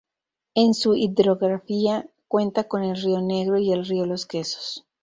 En 0.55 0.73
su 0.73 0.95
hidrografía 0.95 2.09
cuenta 2.27 2.63
con 2.63 2.81
el 2.81 2.97
Río 2.99 3.21
Negro 3.21 3.59
y 3.59 3.71
el 3.71 3.85
Río 3.85 4.07
Los 4.07 4.25
Quesos. 4.25 4.87